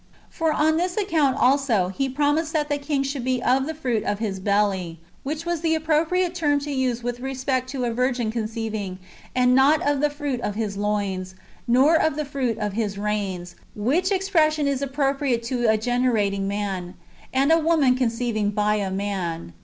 [0.31, 1.89] For on this account also.
[1.89, 5.61] He promised that the King should be" of the fruit of his hellf/" which was
[5.61, 8.97] the appropriate [term to use with respect] to a virgin conceiving,
[9.35, 11.35] and not ^' of the fruit of his loins"
[11.67, 16.47] nor '^ of the fruit of his reins" which expression is appropriate to a generating
[16.47, 16.95] man,
[17.31, 19.53] and a woman conceiving by a man.